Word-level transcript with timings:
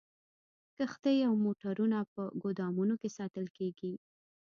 کښتۍ 0.77 1.17
او 1.27 1.33
موټرونه 1.45 1.99
په 2.13 2.23
ګودامونو 2.43 2.93
کې 3.01 3.09
ساتل 3.17 3.45
کیږي 3.57 3.93